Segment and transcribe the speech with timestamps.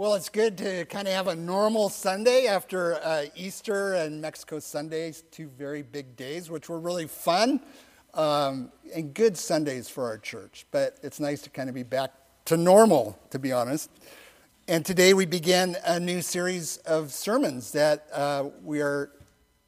[0.00, 4.58] Well, it's good to kind of have a normal Sunday after uh, Easter and Mexico
[4.58, 7.60] Sundays, two very big days, which were really fun
[8.14, 10.64] um, and good Sundays for our church.
[10.70, 12.12] But it's nice to kind of be back
[12.46, 13.90] to normal, to be honest.
[14.68, 19.10] And today we begin a new series of sermons that uh, we are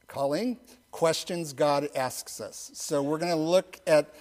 [0.07, 0.57] calling
[0.89, 2.71] Questions God Asks Us.
[2.73, 4.15] So we're going to look at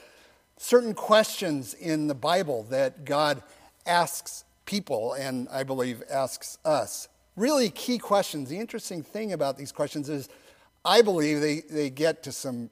[0.58, 3.42] certain questions in the Bible that God
[3.86, 7.08] asks people and I believe asks us.
[7.36, 8.48] Really key questions.
[8.48, 10.28] The interesting thing about these questions is
[10.84, 12.70] I believe they, they get to some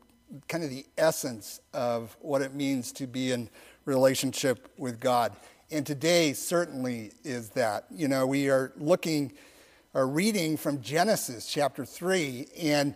[0.49, 3.49] kind of the essence of what it means to be in
[3.85, 5.35] relationship with God.
[5.71, 7.87] And today certainly is that.
[7.91, 9.33] You know, we are looking
[9.95, 12.95] or reading from Genesis chapter 3 and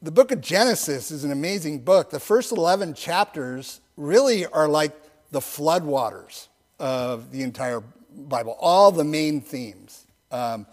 [0.00, 2.10] the book of Genesis is an amazing book.
[2.10, 4.92] The first 11 chapters really are like
[5.30, 7.82] the floodwaters of the entire
[8.14, 8.56] Bible.
[8.60, 10.66] All the main themes um,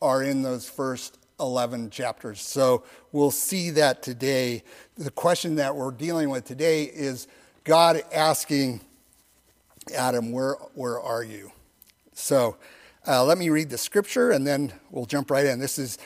[0.00, 2.40] are in those first 11 chapters.
[2.40, 4.62] So we'll see that today.
[4.96, 7.28] The question that we're dealing with today is
[7.64, 8.80] God asking
[9.94, 11.52] Adam, Where, where are you?
[12.12, 12.56] So
[13.06, 15.58] uh, let me read the scripture and then we'll jump right in.
[15.58, 15.98] This is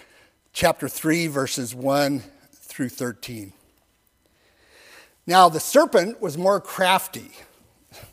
[0.52, 3.52] chapter 3, verses 1 through 13.
[5.26, 7.30] Now the serpent was more crafty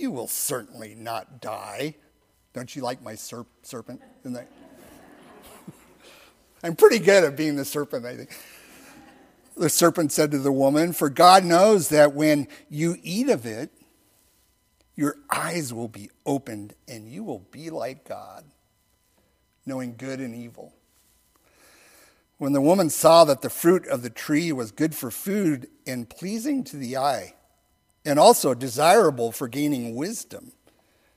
[0.00, 1.94] You will certainly not die.
[2.54, 4.00] Don't you like my serp- serpent?
[6.64, 8.30] I'm pretty good at being the serpent, I think.
[9.58, 13.72] The serpent said to the woman, For God knows that when you eat of it,
[14.96, 18.46] your eyes will be opened and you will be like God,
[19.66, 20.72] knowing good and evil.
[22.38, 26.08] When the woman saw that the fruit of the tree was good for food and
[26.08, 27.34] pleasing to the eye,
[28.10, 30.50] and also desirable for gaining wisdom,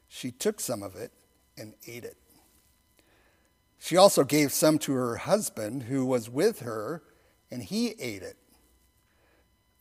[0.08, 1.12] she took some of it
[1.58, 2.18] and ate it.
[3.80, 7.02] She also gave some to her husband who was with her,
[7.50, 8.38] and he ate it.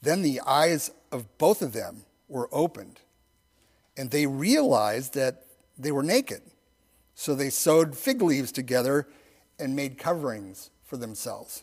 [0.00, 3.00] Then the eyes of both of them were opened,
[3.94, 5.44] and they realized that
[5.76, 6.40] they were naked.
[7.14, 9.06] So they sewed fig leaves together
[9.58, 11.62] and made coverings for themselves.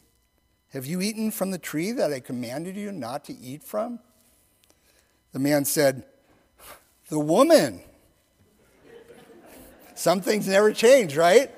[0.73, 3.99] Have you eaten from the tree that I commanded you not to eat from?
[5.33, 6.05] The man said,
[7.09, 7.81] The woman.
[9.95, 11.51] Some things never change, right?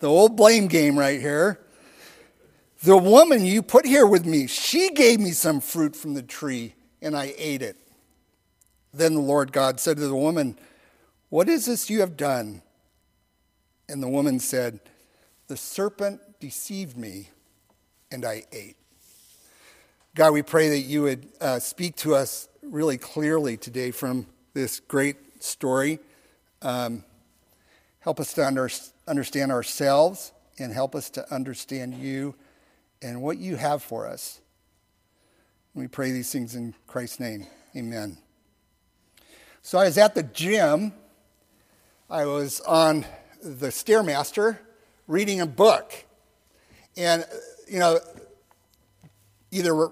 [0.00, 1.60] The old blame game right here.
[2.82, 6.74] The woman you put here with me, she gave me some fruit from the tree,
[7.00, 7.76] and I ate it.
[8.92, 10.58] Then the Lord God said to the woman,
[11.28, 12.62] What is this you have done?
[13.88, 14.80] And the woman said,
[15.48, 17.28] The serpent deceived me
[18.10, 18.76] and I ate.
[20.14, 24.80] God, we pray that you would uh, speak to us really clearly today from this
[24.80, 25.98] great story.
[26.62, 27.04] Um,
[28.00, 28.70] help us to under,
[29.06, 32.34] understand ourselves and help us to understand you
[33.02, 34.40] and what you have for us.
[35.74, 37.46] We pray these things in Christ's name.
[37.76, 38.16] Amen.
[39.60, 40.94] So I was at the gym.
[42.08, 43.04] I was on
[43.42, 44.58] the Stairmaster
[45.06, 45.92] reading a book.
[46.96, 47.26] And
[47.66, 47.98] you know,
[49.50, 49.88] either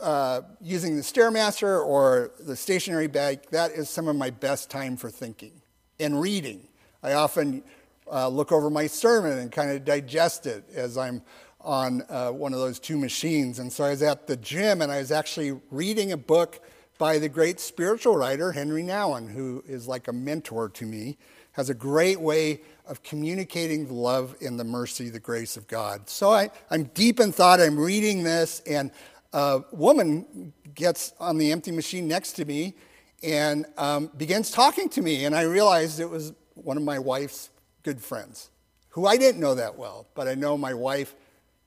[0.00, 4.96] uh, using the Stairmaster or the stationary bag, that is some of my best time
[4.96, 5.52] for thinking
[5.98, 6.68] and reading.
[7.02, 7.62] I often
[8.10, 11.22] uh, look over my sermon and kind of digest it as I'm
[11.60, 13.58] on uh, one of those two machines.
[13.58, 16.60] And so I was at the gym and I was actually reading a book
[16.98, 21.18] by the great spiritual writer Henri Nouwen, who is like a mentor to me,
[21.52, 26.08] has a great way of communicating the love and the mercy, the grace of God.
[26.08, 27.60] So I, I'm deep in thought.
[27.60, 28.90] I'm reading this, and
[29.32, 32.74] a woman gets on the empty machine next to me,
[33.22, 35.24] and um, begins talking to me.
[35.24, 37.50] And I realized it was one of my wife's
[37.82, 38.50] good friends,
[38.90, 41.14] who I didn't know that well, but I know my wife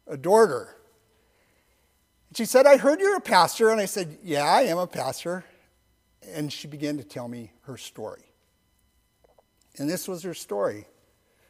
[0.08, 0.76] adored her.
[2.30, 3.70] And she said, I heard you're a pastor.
[3.70, 5.44] And I said, Yeah, I am a pastor.
[6.34, 8.24] And she began to tell me her story.
[9.78, 10.86] And this was her story.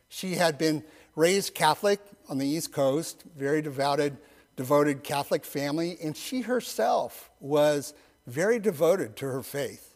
[0.07, 0.83] She had been
[1.15, 1.99] raised Catholic
[2.29, 4.17] on the East Coast, very devoted,
[4.55, 7.93] devoted Catholic family, and she herself was
[8.27, 9.95] very devoted to her faith.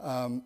[0.00, 0.42] Um,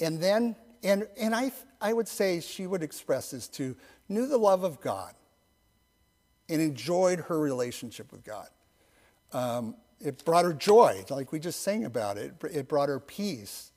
[0.00, 3.76] and then, and, and I, I would say she would express this too,
[4.08, 5.14] knew the love of God
[6.48, 8.48] and enjoyed her relationship with God.
[9.32, 12.34] Um, it brought her joy, like we just sang about it.
[12.50, 13.72] It brought her peace.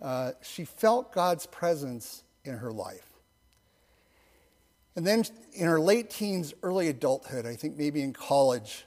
[0.00, 3.14] Uh, she felt God's presence in her life.
[4.96, 5.24] And then
[5.54, 8.84] in her late teens, early adulthood, I think maybe in college,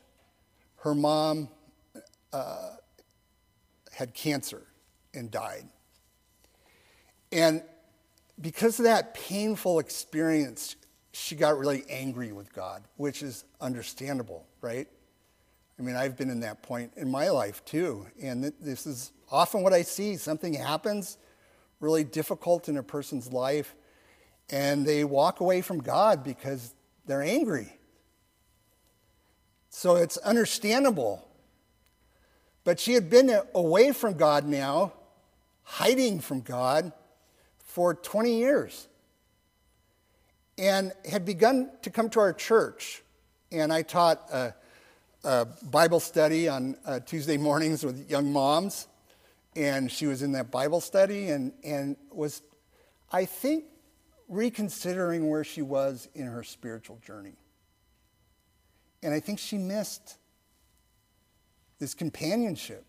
[0.78, 1.50] her mom
[2.32, 2.72] uh,
[3.92, 4.64] had cancer
[5.14, 5.68] and died.
[7.32, 7.62] And
[8.40, 10.76] because of that painful experience,
[11.12, 14.88] she got really angry with God, which is understandable, right?
[15.80, 18.08] I mean, I've been in that point in my life too.
[18.22, 20.18] And this is often what I see.
[20.18, 21.18] Something happens
[21.80, 23.76] really difficult in a person's life,
[24.50, 26.74] and they walk away from God because
[27.06, 27.78] they're angry.
[29.70, 31.28] So it's understandable.
[32.64, 34.94] But she had been away from God now,
[35.64, 36.92] hiding from God
[37.60, 38.88] for 20 years,
[40.58, 43.04] and had begun to come to our church.
[43.52, 44.56] And I taught a,
[45.24, 48.88] a Bible study on uh, Tuesday mornings with young moms
[49.58, 52.44] and she was in that Bible study and, and was,
[53.12, 53.66] I think,
[54.30, 57.34] reconsidering where she was in her spiritual journey.
[59.02, 60.18] And I think she missed
[61.80, 62.86] this companionship,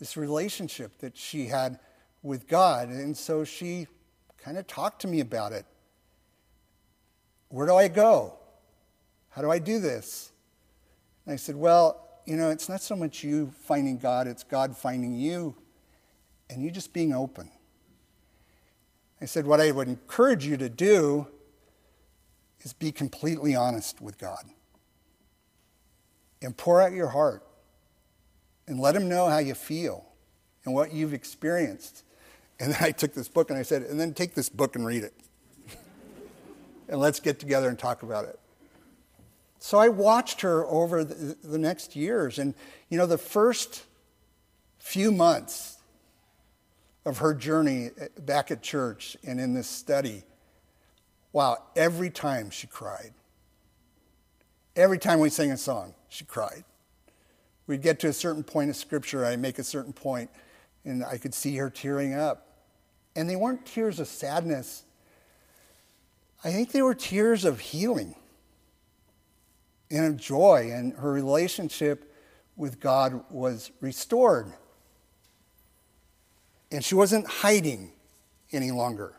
[0.00, 1.78] this relationship that she had
[2.22, 2.88] with God.
[2.88, 3.86] And so she
[4.38, 5.66] kind of talked to me about it.
[7.48, 8.34] Where do I go?
[9.30, 10.31] How do I do this?
[11.24, 14.76] And I said, Well, you know, it's not so much you finding God, it's God
[14.76, 15.56] finding you
[16.48, 17.50] and you just being open.
[19.20, 21.28] I said, what I would encourage you to do
[22.60, 24.44] is be completely honest with God
[26.42, 27.46] and pour out your heart
[28.66, 30.04] and let Him know how you feel
[30.64, 32.04] and what you've experienced.
[32.60, 34.84] And then I took this book and I said, and then take this book and
[34.84, 35.14] read it.
[36.88, 38.38] and let's get together and talk about it.
[39.62, 42.40] So I watched her over the, the next years.
[42.40, 42.52] And,
[42.88, 43.84] you know, the first
[44.80, 45.78] few months
[47.06, 50.24] of her journey eh, back at church and in this study,
[51.32, 53.12] wow, every time she cried.
[54.74, 56.64] Every time we sang a song, she cried.
[57.68, 60.28] We'd get to a certain point of scripture, I'd make a certain point,
[60.84, 62.48] and I could see her tearing up.
[63.14, 64.82] And they weren't tears of sadness,
[66.42, 68.16] I think they were tears of healing
[69.92, 72.10] and of joy, and her relationship
[72.56, 74.52] with God was restored.
[76.70, 77.92] And she wasn't hiding
[78.52, 79.14] any longer.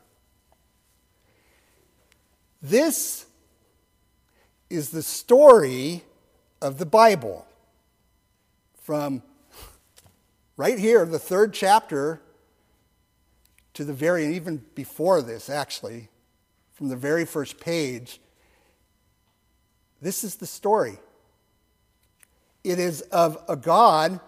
[2.62, 3.28] This
[4.70, 6.04] is the story
[6.62, 7.46] of the Bible
[8.81, 9.22] from
[10.58, 12.19] right here, the third chapter,
[13.76, 16.10] to the very, even before this, actually,
[16.74, 18.19] from the very first page
[20.04, 20.98] this is the story.
[22.64, 24.19] It is of a God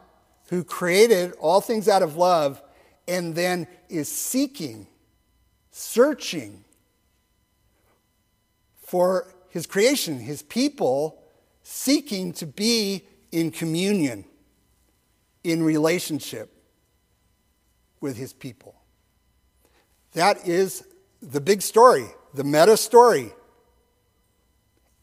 [0.49, 2.61] who created all things out of love
[3.07, 4.87] and then is seeking,
[5.71, 6.63] searching
[8.77, 11.21] for his creation, his people,
[11.63, 14.23] seeking to be in communion,
[15.43, 16.53] in relationship
[17.99, 18.75] with his people.
[20.13, 20.85] That is
[21.21, 23.33] the big story, the meta story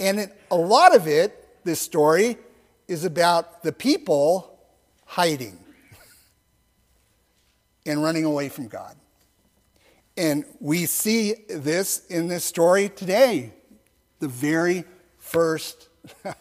[0.02, 2.36] and it, a lot of it, this story,
[2.88, 4.58] is about the people
[5.06, 5.56] hiding
[7.86, 8.96] and running away from God.
[10.16, 13.52] And we see this in this story today.
[14.18, 14.84] The very
[15.18, 15.88] first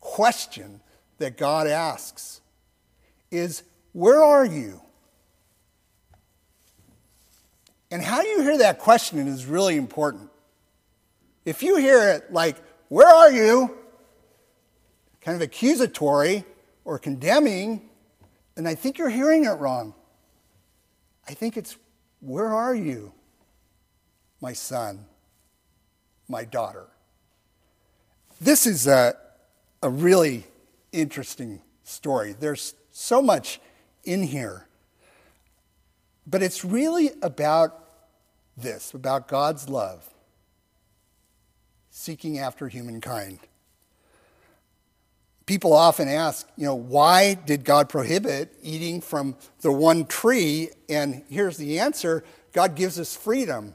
[0.00, 0.82] question
[1.16, 2.42] that God asks
[3.30, 3.62] is,
[3.92, 4.82] Where are you?
[7.90, 10.29] And how you hear that question is really important.
[11.44, 12.56] If you hear it like,
[12.88, 13.76] Where are you?
[15.20, 16.44] kind of accusatory
[16.84, 17.88] or condemning,
[18.54, 19.94] then I think you're hearing it wrong.
[21.28, 21.76] I think it's,
[22.20, 23.12] Where are you,
[24.40, 25.04] my son,
[26.28, 26.86] my daughter?
[28.40, 29.14] This is a,
[29.82, 30.46] a really
[30.92, 32.34] interesting story.
[32.38, 33.60] There's so much
[34.04, 34.66] in here.
[36.26, 37.84] But it's really about
[38.56, 40.08] this, about God's love,
[42.00, 43.38] seeking after humankind.
[45.44, 50.70] People often ask, you know, why did God prohibit eating from the one tree?
[50.88, 53.74] And here's the answer God gives us freedom.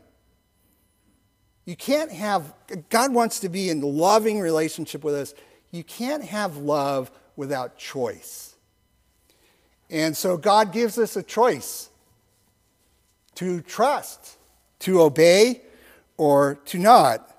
[1.65, 2.53] You can't have,
[2.89, 5.33] God wants to be in loving relationship with us.
[5.71, 8.55] You can't have love without choice.
[9.89, 11.89] And so God gives us a choice
[13.35, 14.37] to trust,
[14.79, 15.61] to obey,
[16.17, 17.34] or to not.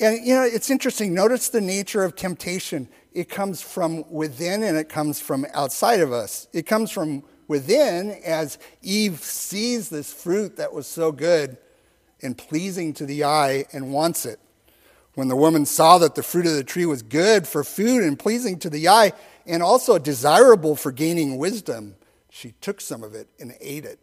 [0.00, 1.12] And you know, it's interesting.
[1.12, 2.88] Notice the nature of temptation.
[3.12, 6.46] It comes from within and it comes from outside of us.
[6.52, 11.56] It comes from within as Eve sees this fruit that was so good
[12.22, 14.38] and pleasing to the eye and wants it.
[15.14, 18.16] When the woman saw that the fruit of the tree was good for food and
[18.16, 19.12] pleasing to the eye
[19.46, 21.96] and also desirable for gaining wisdom,
[22.30, 23.98] she took some of it and ate it.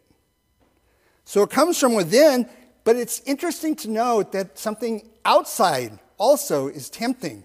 [1.24, 2.48] So it comes from within,
[2.84, 7.44] but it's interesting to note that something outside also is tempting,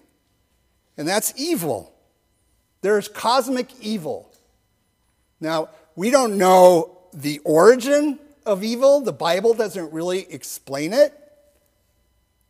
[0.96, 1.92] and that's evil.
[2.80, 4.32] There's cosmic evil.
[5.40, 9.00] Now, we don't know the origin of evil.
[9.00, 11.12] The Bible doesn't really explain it,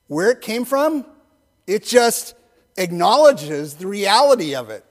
[0.06, 1.04] where it came from.
[1.66, 2.34] It just
[2.76, 4.84] acknowledges the reality of it.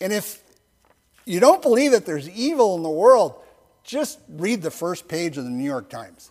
[0.00, 0.42] And if
[1.26, 3.34] you don't believe that there's evil in the world,
[3.84, 6.30] just read the first page of the New York Times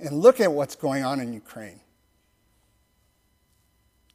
[0.00, 1.80] and look at what's going on in Ukraine.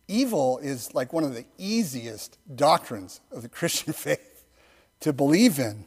[0.07, 4.45] Evil is like one of the easiest doctrines of the Christian faith
[4.99, 5.85] to believe in.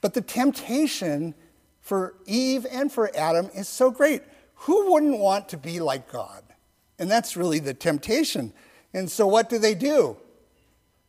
[0.00, 1.34] But the temptation
[1.80, 4.22] for Eve and for Adam is so great.
[4.60, 6.42] Who wouldn't want to be like God?
[6.98, 8.52] And that's really the temptation.
[8.92, 10.16] And so, what do they do?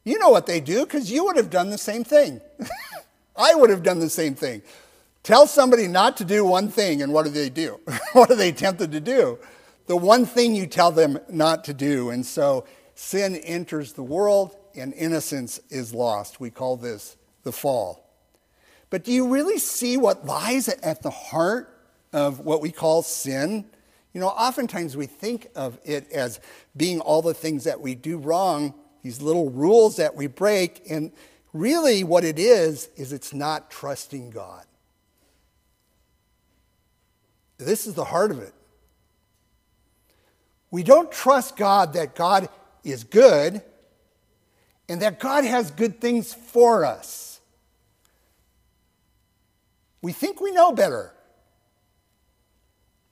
[0.04, 2.42] You know what they do because you would have done the same thing.
[3.36, 4.62] I would have done the same thing.
[5.28, 7.82] Tell somebody not to do one thing, and what do they do?
[8.14, 9.38] what are they tempted to do?
[9.88, 12.12] The one thing you tell them not to do.
[12.12, 12.66] And so,
[12.96, 16.40] sin enters the world, and innocence is lost.
[16.40, 18.10] We call this the fall.
[18.90, 21.78] But do you really see what lies at the heart
[22.14, 23.66] of what we call sin?
[24.14, 26.40] You know, oftentimes we think of it as
[26.78, 31.12] being all the things that we do wrong, these little rules that we break, and
[31.52, 34.64] really what it is, is it's not trusting God.
[37.58, 38.54] This is the heart of it.
[40.70, 42.50] We don't trust God that God
[42.84, 43.62] is good
[44.90, 47.40] and that God has good things for us.
[50.02, 51.14] We think we know better.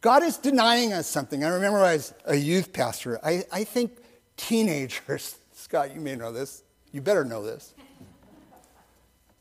[0.02, 1.44] God is denying us something.
[1.44, 3.98] I remember as a youth pastor, I, I think
[4.38, 7.74] teenagers, Scott, you may know this, you better know this.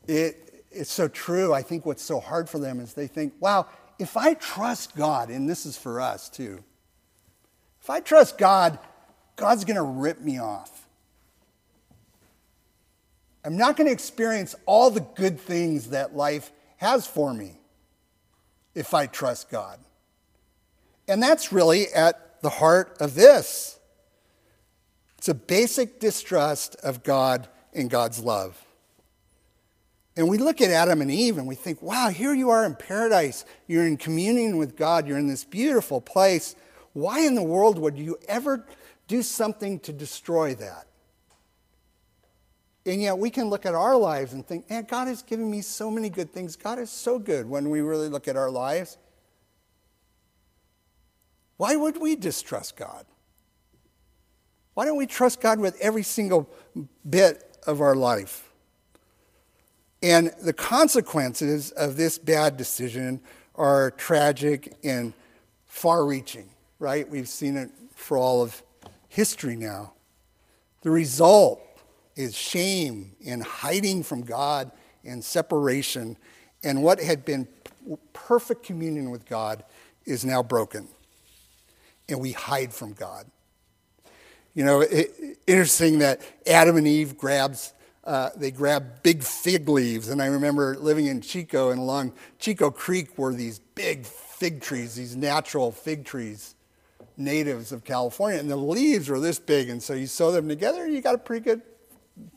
[0.07, 1.53] It, it's so true.
[1.53, 3.67] I think what's so hard for them is they think, wow,
[3.99, 6.63] if I trust God, and this is for us too,
[7.81, 8.79] if I trust God,
[9.35, 10.87] God's going to rip me off.
[13.43, 17.59] I'm not going to experience all the good things that life has for me
[18.73, 19.79] if I trust God.
[21.07, 23.77] And that's really at the heart of this.
[25.19, 28.64] It's a basic distrust of God and God's love.
[30.17, 32.75] And we look at Adam and Eve and we think, wow, here you are in
[32.75, 33.43] paradise.
[33.67, 35.07] You're in communion with God.
[35.07, 36.55] You're in this beautiful place.
[36.93, 38.65] Why in the world would you ever
[39.07, 40.87] do something to destroy that?
[42.85, 45.61] And yet we can look at our lives and think, man, God has given me
[45.61, 46.55] so many good things.
[46.55, 48.97] God is so good when we really look at our lives.
[51.57, 53.05] Why would we distrust God?
[54.75, 56.49] Why don't we trust God with every single
[57.09, 58.44] bit of our life?
[60.05, 63.21] And the consequences of this bad decision
[63.55, 65.15] are tragic and
[65.65, 66.47] far reaching,
[66.77, 67.09] right?
[67.09, 68.61] We've seen it for all of
[69.09, 69.93] history now.
[70.83, 71.59] The result
[72.15, 74.71] is shame and hiding from God
[75.03, 76.17] and separation.
[76.63, 77.47] And what had been
[78.13, 79.63] perfect communion with God
[80.05, 80.87] is now broken.
[82.07, 83.25] And we hide from God.
[84.53, 87.73] You know, it, interesting that Adam and Eve grabs
[88.05, 90.09] uh, they grab big fig leaves.
[90.09, 94.95] And I remember living in Chico, and along Chico Creek were these big fig trees,
[94.95, 96.55] these natural fig trees,
[97.17, 98.39] natives of California.
[98.39, 101.15] And the leaves were this big, and so you sew them together, and you got
[101.15, 101.61] a pretty good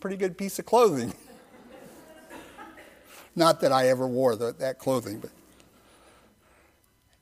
[0.01, 1.15] pretty good piece of clothing.
[3.37, 5.31] Not that I ever wore the, that clothing, but.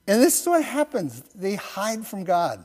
[0.08, 2.64] And this is what happens they hide from God,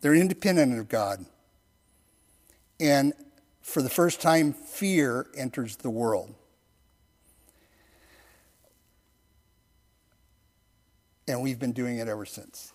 [0.00, 1.24] they're independent of God.
[2.84, 3.14] And
[3.62, 6.34] for the first time, fear enters the world.
[11.26, 12.74] And we've been doing it ever since.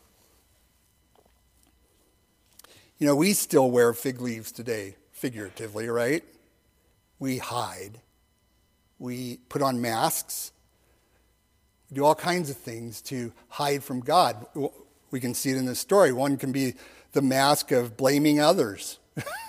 [2.98, 6.24] You know, we still wear fig leaves today, figuratively, right?
[7.20, 8.02] We hide.
[8.98, 10.52] We put on masks.
[11.92, 14.44] We do all kinds of things to hide from God.
[15.12, 16.12] We can see it in this story.
[16.12, 16.74] One can be
[17.12, 18.98] the mask of blaming others.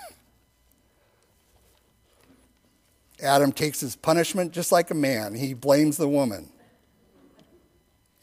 [3.21, 5.35] Adam takes his punishment just like a man.
[5.35, 6.49] He blames the woman.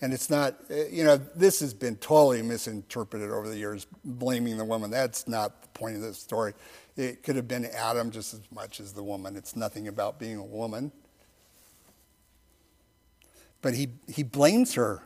[0.00, 4.57] And it's not, uh, you know, this has been totally misinterpreted over the years, blaming
[4.57, 4.90] the woman.
[4.90, 6.55] That's not the point of this story.
[6.97, 9.37] It could have been Adam just as much as the woman.
[9.37, 10.93] It's nothing about being a woman.
[13.61, 15.02] But he, he blames her.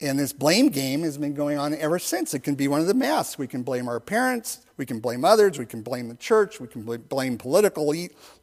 [0.00, 2.32] And this blame game has been going on ever since.
[2.32, 3.36] It can be one of the masks.
[3.36, 6.68] We can blame our parents, we can blame others, we can blame the church, we
[6.68, 7.92] can blame political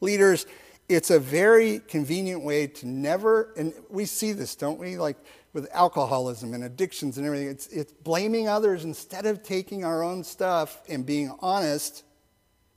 [0.02, 0.46] leaders
[0.88, 4.98] it's a very convenient way to never, and we see this, don't we?
[4.98, 5.18] Like
[5.54, 10.24] with alcoholism and addictions and everything, it's, it's blaming others instead of taking our own
[10.24, 12.04] stuff and being honest,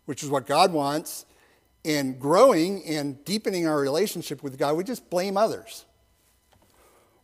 [0.06, 1.26] which is what God wants,
[1.84, 4.76] and growing and deepening our relationship with God.
[4.76, 5.84] We just blame others.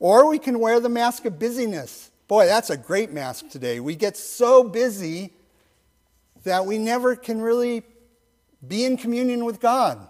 [0.05, 2.11] Or we can wear the mask of busyness.
[2.29, 3.81] Boy, that's a great mask today.
[3.81, 5.33] We get so busy
[6.43, 7.85] that we never can really
[8.69, 10.07] be in communion with God.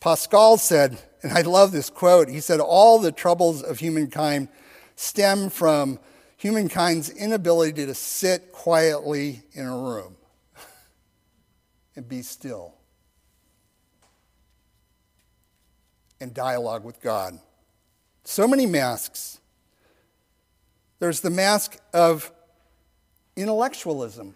[0.00, 4.48] Pascal said, and I love this quote, he said, All the troubles of humankind
[4.96, 6.00] stem from
[6.36, 10.16] humankind's inability to sit quietly in a room
[11.94, 12.73] and be still
[16.20, 17.38] and dialogue with God.
[18.24, 19.40] So many masks.
[20.98, 22.32] There's the mask of
[23.36, 24.34] intellectualism.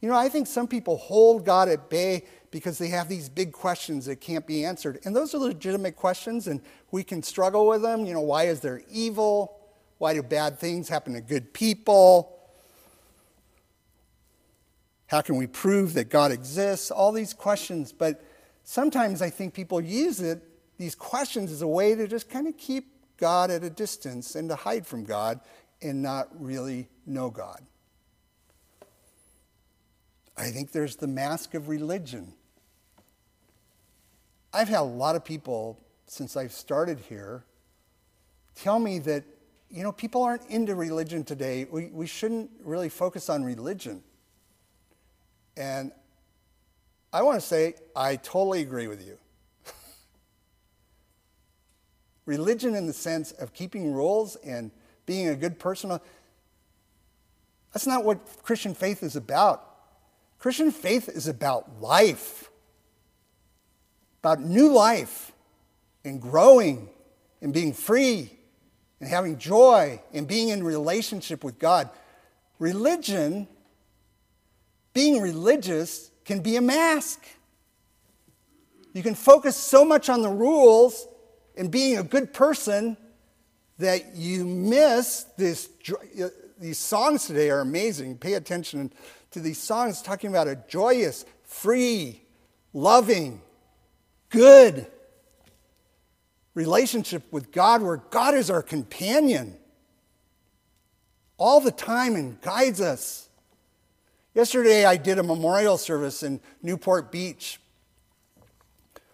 [0.00, 3.52] You know, I think some people hold God at bay because they have these big
[3.52, 5.00] questions that can't be answered.
[5.04, 8.06] And those are legitimate questions, and we can struggle with them.
[8.06, 9.58] You know, why is there evil?
[9.98, 12.38] Why do bad things happen to good people?
[15.06, 16.90] How can we prove that God exists?
[16.90, 17.92] All these questions.
[17.92, 18.22] But
[18.64, 20.42] sometimes I think people use it,
[20.78, 24.48] these questions, as a way to just kind of keep God at a distance and
[24.48, 25.40] to hide from God
[25.80, 27.62] and not really know God.
[30.36, 32.32] I think there's the mask of religion.
[34.52, 37.44] I've had a lot of people since I've started here
[38.54, 39.24] tell me that,
[39.70, 41.66] you know, people aren't into religion today.
[41.70, 44.02] We, we shouldn't really focus on religion.
[45.56, 45.92] And
[47.14, 49.16] I want to say, I totally agree with you.
[52.26, 54.70] religion, in the sense of keeping rules and
[55.06, 55.98] being a good person,
[57.72, 59.64] that's not what Christian faith is about.
[60.38, 62.50] Christian faith is about life
[64.24, 65.32] about new life
[66.02, 66.88] and growing
[67.42, 68.30] and being free
[68.98, 71.90] and having joy and being in relationship with God.
[72.58, 73.46] Religion,
[74.94, 77.24] being religious, can be a mask.
[78.92, 81.06] You can focus so much on the rules
[81.56, 82.96] and being a good person
[83.78, 85.68] that you miss this.
[85.90, 88.18] Uh, these songs today are amazing.
[88.18, 88.92] Pay attention
[89.32, 92.22] to these songs talking about a joyous, free,
[92.72, 93.40] loving,
[94.30, 94.86] good
[96.54, 99.56] relationship with God where God is our companion
[101.36, 103.28] all the time and guides us.
[104.34, 107.60] Yesterday, I did a memorial service in Newport Beach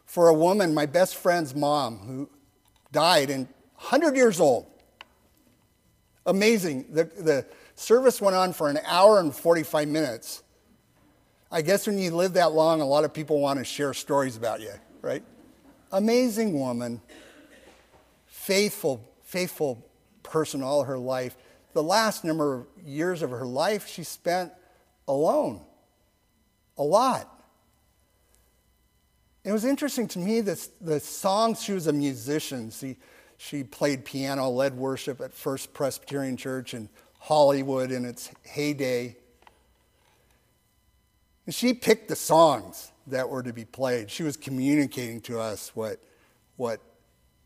[0.06, 2.30] for a woman, my best friend's mom, who
[2.90, 4.66] died and 100 years old.
[6.26, 6.86] Amazing.
[6.90, 10.42] The, the service went on for an hour and 45 minutes.
[11.52, 14.36] I guess when you live that long, a lot of people want to share stories
[14.36, 15.22] about you right?
[15.92, 17.00] Amazing woman,
[18.26, 19.84] faithful, faithful
[20.22, 21.36] person all her life.
[21.72, 24.52] The last number of years of her life she spent
[25.10, 25.60] alone,
[26.78, 27.28] a lot.
[29.44, 32.70] It was interesting to me that the songs, she was a musician.
[32.70, 32.96] She,
[33.38, 39.16] she played piano, led worship at First Presbyterian Church in Hollywood in its heyday.
[41.46, 44.10] And she picked the songs that were to be played.
[44.10, 45.98] She was communicating to us what,
[46.56, 46.80] what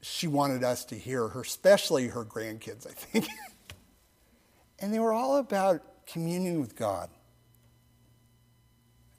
[0.02, 3.26] she wanted us to hear, her, especially her grandkids, I think.
[4.80, 7.08] and they were all about communion with God,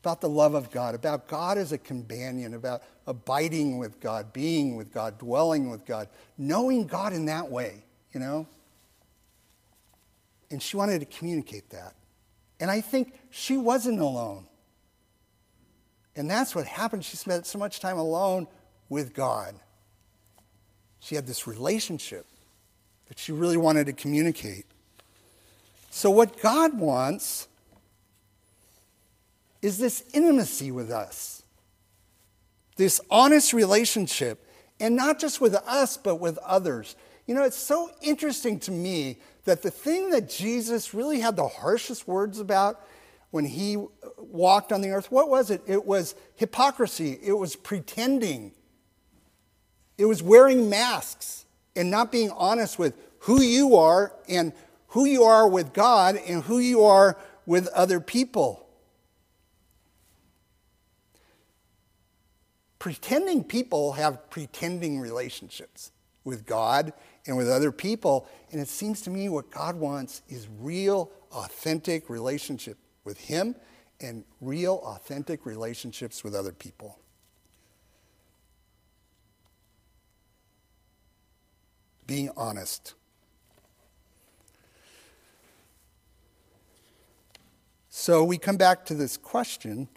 [0.05, 4.75] about the love of God, about God as a companion, about abiding with God, being
[4.75, 8.45] with God, dwelling with God, knowing God in that way, you know?
[10.51, 11.95] And she wanted to communicate that.
[12.59, 14.45] And I think she wasn't alone.
[16.15, 17.03] And that's what happened.
[17.03, 18.45] She spent so much time alone
[18.89, 19.55] with God.
[20.99, 22.27] She had this relationship
[23.07, 24.65] that she really wanted to communicate.
[25.89, 27.47] So, what God wants
[29.65, 31.41] is this intimacy with us,
[32.75, 34.47] this honest relationship,
[34.79, 36.95] and not just with us, but with others.
[37.25, 41.47] You know, it's so interesting to me that the thing that Jesus really had the
[41.47, 42.79] harshest words about
[43.31, 43.83] when he
[44.19, 45.63] walked on the earth, what was it?
[45.65, 48.51] It was hypocrisy, it was pretending,
[49.97, 54.53] it was wearing masks and not being honest with who you are and
[54.89, 58.64] who you are with God and who you are with other people.
[62.85, 65.91] Pretending people have pretending relationships
[66.23, 66.93] with God
[67.25, 68.27] and with other people.
[68.51, 73.55] And it seems to me what God wants is real, authentic relationship with Him
[73.99, 76.99] and real, authentic relationships with other people.
[82.05, 82.93] Being honest.
[87.89, 89.87] So we come back to this question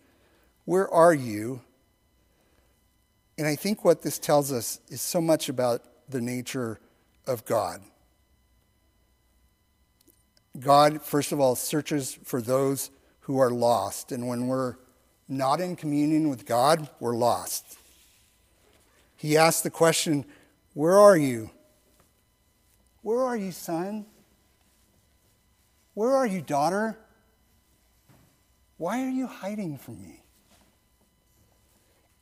[0.64, 1.61] where are you?
[3.38, 6.81] And I think what this tells us is so much about the nature
[7.24, 7.81] of God.
[10.59, 14.11] God, first of all, searches for those who are lost.
[14.11, 14.74] And when we're
[15.29, 17.79] not in communion with God, we're lost.
[19.16, 20.24] He asks the question,
[20.74, 21.51] Where are you?
[23.03, 24.05] Where are you, son?
[25.94, 26.98] Where are you, daughter?
[28.79, 30.22] Why are you hiding from me?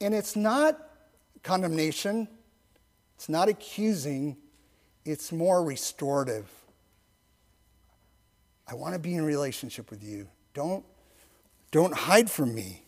[0.01, 0.86] And it's not
[1.47, 2.27] condemnation,
[3.15, 4.37] it's not accusing,
[5.05, 6.51] it's more restorative.
[8.69, 10.27] I want to be in relationship with you.
[10.55, 10.85] Don't,
[11.71, 12.83] don't hide from me.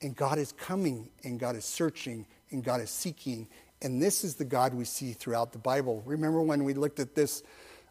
[0.00, 3.48] And God is coming, and God is searching, and God is seeking.
[3.82, 6.02] And this is the God we see throughout the Bible.
[6.06, 7.42] Remember when we looked at this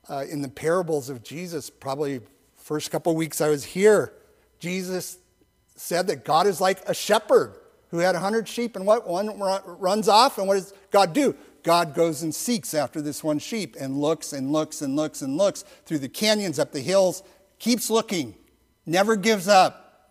[0.10, 2.22] uh, in the parables of Jesus, probably
[2.56, 4.14] first couple weeks I was here,
[4.60, 5.18] Jesus
[5.76, 7.56] said that God is like a shepherd
[7.94, 9.08] who had a hundred sheep, and what?
[9.08, 11.36] One runs off, and what does God do?
[11.62, 15.38] God goes and seeks after this one sheep and looks and looks and looks and
[15.38, 17.22] looks through the canyons, up the hills,
[17.60, 18.34] keeps looking,
[18.88, 20.10] never gives up.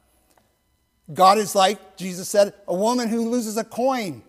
[1.12, 4.22] God is like, Jesus said, a woman who loses a coin.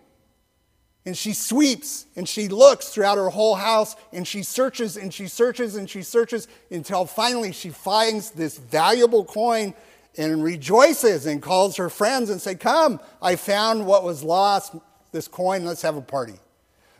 [1.05, 5.27] And she sweeps and she looks throughout her whole house and she searches and she
[5.27, 9.75] searches and she searches until finally she finds this valuable coin
[10.17, 14.75] and rejoices and calls her friends and say, "Come, I found what was lost,
[15.11, 16.39] this coin, let's have a party."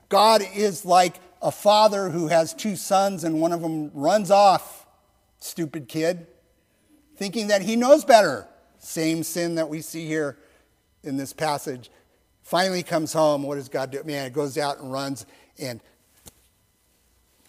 [0.10, 4.86] God is like a father who has two sons and one of them runs off,
[5.40, 6.28] stupid kid,
[7.18, 8.48] thinking that he knows better.
[8.80, 10.38] Same sin that we see here
[11.04, 11.90] in this passage.
[12.44, 13.44] Finally comes home.
[13.44, 14.04] What does God do?
[14.04, 15.26] Man, it goes out and runs
[15.58, 15.80] and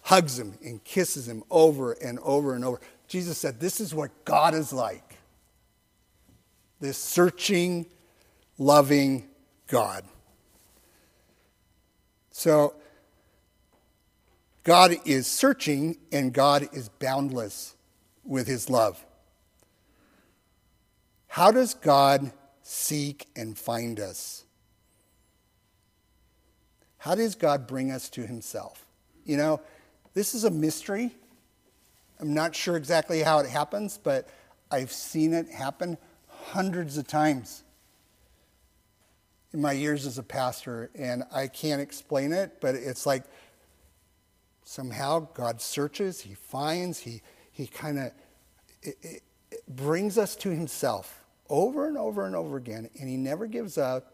[0.01, 2.79] hugs him and kisses him over and over and over.
[3.07, 5.04] Jesus said, This is what God is like.
[6.85, 7.87] This searching,
[8.59, 9.27] loving
[9.69, 10.05] God.
[12.29, 12.75] So,
[14.63, 17.73] God is searching and God is boundless
[18.23, 19.03] with his love.
[21.25, 24.45] How does God seek and find us?
[26.99, 28.85] How does God bring us to himself?
[29.23, 29.59] You know,
[30.13, 31.15] this is a mystery.
[32.19, 34.27] I'm not sure exactly how it happens, but
[34.69, 35.97] I've seen it happen
[36.55, 37.65] hundreds of times
[39.51, 43.23] in my years as a pastor, and I can't explain it, but it's like
[44.63, 48.11] somehow God searches, He finds, He, he kind of
[49.67, 54.13] brings us to Himself over and over and over again, and He never gives up,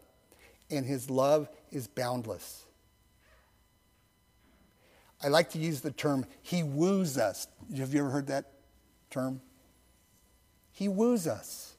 [0.68, 2.64] and His love is boundless.
[5.22, 7.46] I like to use the term, He woos us.
[7.76, 8.50] Have you ever heard that
[9.10, 9.40] term?
[10.72, 11.71] He woos us.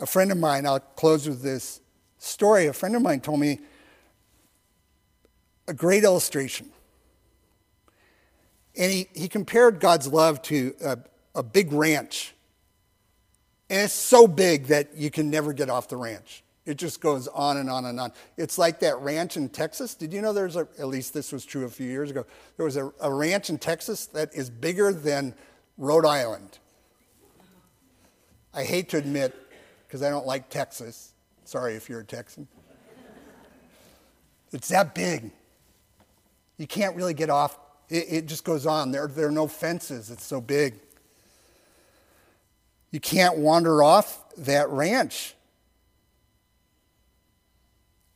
[0.00, 1.80] A friend of mine, I'll close with this
[2.18, 3.60] story, a friend of mine told me
[5.68, 6.70] a great illustration.
[8.76, 10.98] And he, he compared God's love to a,
[11.34, 12.34] a big ranch.
[13.70, 16.44] And it's so big that you can never get off the ranch.
[16.66, 18.12] It just goes on and on and on.
[18.36, 19.94] It's like that ranch in Texas.
[19.94, 22.66] Did you know there's a, at least this was true a few years ago, there
[22.66, 25.34] was a, a ranch in Texas that is bigger than
[25.78, 26.58] Rhode Island.
[28.52, 29.34] I hate to admit,
[29.86, 31.12] because I don't like Texas,
[31.44, 32.48] Sorry if you're a Texan.
[34.52, 35.30] It's that big.
[36.58, 38.90] You can't really get off It, it just goes on.
[38.90, 40.74] There, there are no fences, it's so big.
[42.90, 45.34] You can't wander off that ranch.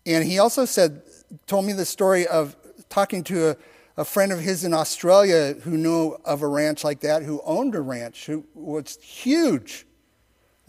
[0.06, 1.02] And he also said,
[1.46, 2.56] told me the story of
[2.88, 3.56] talking to a,
[3.96, 7.74] a friend of his in Australia who knew of a ranch like that, who owned
[7.74, 9.86] a ranch, who was huge,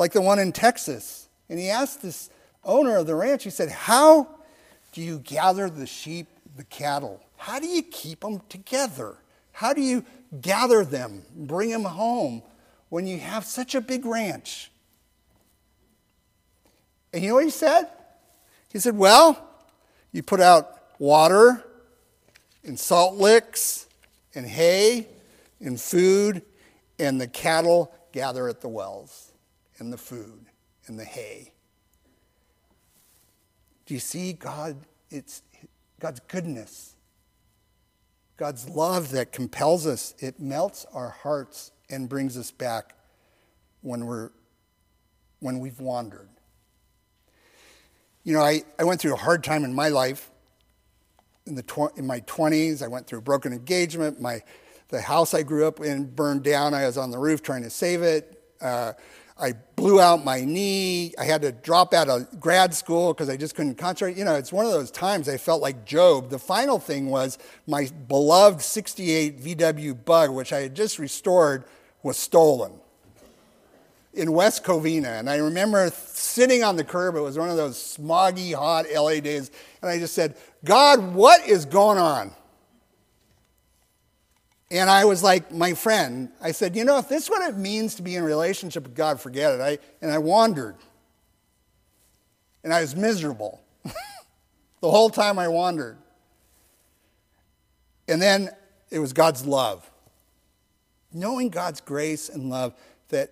[0.01, 1.29] like the one in Texas.
[1.47, 2.31] And he asked this
[2.63, 4.27] owner of the ranch, he said, How
[4.93, 7.21] do you gather the sheep, the cattle?
[7.37, 9.17] How do you keep them together?
[9.51, 10.03] How do you
[10.41, 12.41] gather them, bring them home
[12.89, 14.71] when you have such a big ranch?
[17.13, 17.87] And you know what he said?
[18.73, 19.47] He said, Well,
[20.11, 21.63] you put out water
[22.63, 23.87] and salt licks
[24.33, 25.09] and hay
[25.59, 26.41] and food,
[26.97, 29.30] and the cattle gather at the wells
[29.81, 30.45] and the food
[30.85, 31.51] and the hay.
[33.87, 34.77] Do you see God?
[35.09, 35.41] It's
[35.99, 36.95] God's goodness,
[38.37, 40.13] God's love that compels us.
[40.19, 42.95] It melts our hearts and brings us back
[43.81, 44.29] when we're
[45.39, 46.29] when we've wandered.
[48.23, 50.29] You know, I, I went through a hard time in my life.
[51.47, 54.21] In, the tw- in my 20s, I went through a broken engagement.
[54.21, 54.43] My,
[54.89, 56.75] the house I grew up in burned down.
[56.75, 58.37] I was on the roof trying to save it.
[58.61, 58.93] Uh,
[59.41, 61.13] I blew out my knee.
[61.17, 64.15] I had to drop out of grad school because I just couldn't concentrate.
[64.15, 66.29] You know, it's one of those times I felt like Job.
[66.29, 71.65] The final thing was my beloved 68 VW bug, which I had just restored,
[72.03, 72.73] was stolen
[74.13, 75.19] in West Covina.
[75.19, 77.15] And I remember sitting on the curb.
[77.15, 79.49] It was one of those smoggy, hot LA days.
[79.81, 82.31] And I just said, God, what is going on?
[84.71, 87.57] And I was like, my friend, I said, you know, if this is what it
[87.57, 89.59] means to be in relationship with God, forget it.
[89.59, 90.77] I, and I wandered.
[92.63, 95.97] And I was miserable the whole time I wandered.
[98.07, 98.49] And then
[98.89, 99.89] it was God's love.
[101.11, 102.73] Knowing God's grace and love
[103.09, 103.29] that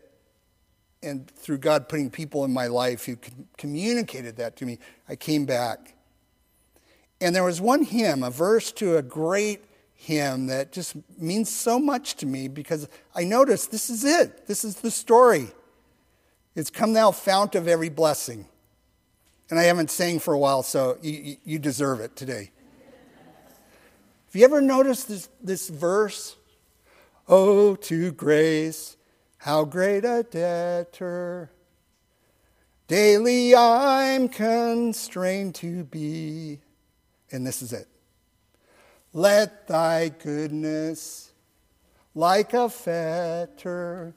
[1.01, 3.17] and through God putting people in my life who
[3.57, 5.95] communicated that to me, I came back.
[7.21, 9.63] And there was one hymn, a verse to a great
[10.01, 14.47] hymn that just means so much to me because I noticed this is it.
[14.47, 15.49] This is the story.
[16.55, 18.47] It's come thou fount of every blessing.
[19.49, 22.49] And I haven't sang for a while, so you, you deserve it today.
[24.27, 26.37] Have you ever noticed this, this verse?
[27.27, 28.95] Oh, to grace
[29.37, 31.51] how great a debtor
[32.87, 36.59] daily I'm constrained to be.
[37.33, 37.87] And this is it.
[39.13, 41.31] Let thy goodness,
[42.13, 44.13] like a fetter,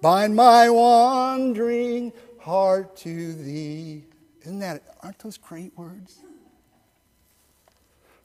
[0.00, 4.04] bind my wandering heart to thee.
[4.42, 6.20] Isn't that, aren't those great words?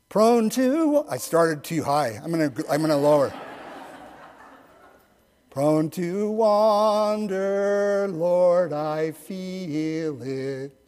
[0.10, 2.20] Prone to, I started too high.
[2.24, 3.34] I'm going to I'm going to lower
[5.54, 10.83] prone to wander, Lord, I feel it.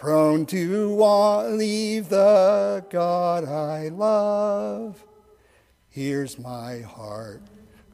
[0.00, 5.04] Prone to want leave the God I love.
[5.90, 7.42] Here's my heart.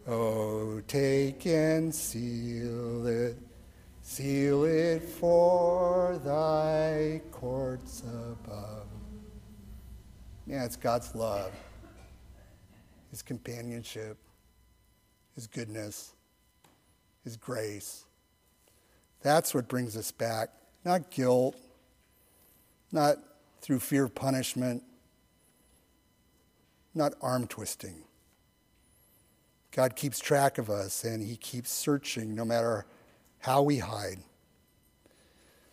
[0.06, 3.36] Oh, take and seal it.
[4.02, 8.86] Seal it for thy courts above.
[10.46, 11.50] Yeah, it's God's love,
[13.10, 14.16] His companionship,
[15.34, 16.12] his goodness,
[17.24, 18.04] His grace.
[19.22, 20.50] That's what brings us back,
[20.84, 21.56] not guilt,
[22.96, 23.18] not
[23.60, 24.82] through fear of punishment,
[26.94, 28.02] not arm twisting.
[29.70, 32.86] God keeps track of us and He keeps searching no matter
[33.40, 34.18] how we hide.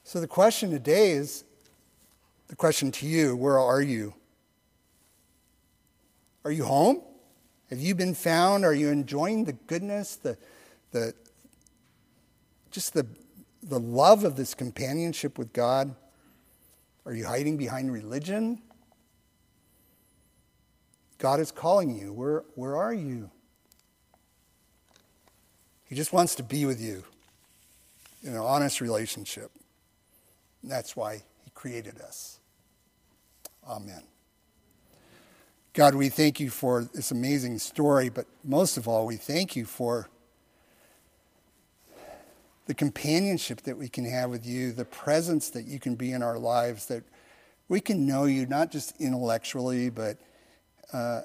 [0.04, 1.46] So the question today is
[2.50, 4.14] the question to you where are you?
[6.44, 7.02] Are you home?
[7.70, 8.66] Have you been found?
[8.66, 10.38] Are you enjoying the goodness, the,
[10.92, 11.14] the,
[12.70, 13.08] just the,
[13.64, 15.96] the love of this companionship with God?
[17.06, 18.62] Are you hiding behind religion?
[21.18, 22.14] God is calling you.
[22.14, 23.30] Where, where are you?
[25.86, 27.04] He just wants to be with you
[28.24, 29.52] in an honest relationship.
[30.62, 32.40] And that's why He created us.
[33.68, 34.04] Amen.
[35.74, 39.66] God, we thank you for this amazing story, but most of all, we thank you
[39.66, 40.08] for
[42.66, 46.24] the companionship that we can have with you, the presence that you can be in
[46.24, 47.04] our lives, that
[47.68, 50.18] we can know you not just intellectually, but
[50.94, 51.22] uh,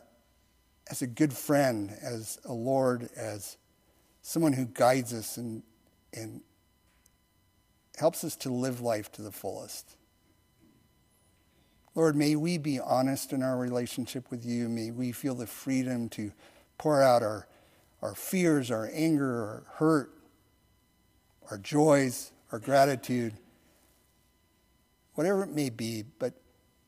[0.91, 3.57] as a good friend, as a Lord, as
[4.23, 5.63] someone who guides us and,
[6.13, 6.41] and
[7.97, 9.97] helps us to live life to the fullest.
[11.95, 14.69] Lord, may we be honest in our relationship with you.
[14.69, 16.33] May we feel the freedom to
[16.79, 17.49] pour out our,
[18.03, 20.18] our fears, our anger, our hurt,
[21.51, 23.35] our joys, our gratitude,
[25.15, 26.35] whatever it may be, but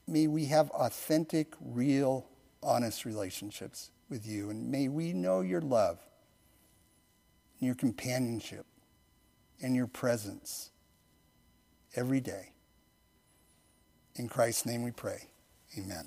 [0.06, 2.26] may we have authentic, real,
[2.62, 4.50] honest relationships with you.
[4.50, 5.98] And may we know your love,
[7.58, 8.66] and your companionship,
[9.62, 10.70] and your presence
[11.96, 12.52] every day.
[14.16, 15.28] In Christ's name we pray.
[15.78, 16.06] Amen.